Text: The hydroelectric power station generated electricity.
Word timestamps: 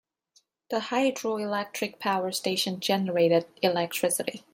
The 0.71 0.77
hydroelectric 0.79 1.99
power 1.99 2.31
station 2.31 2.79
generated 2.79 3.45
electricity. 3.61 4.41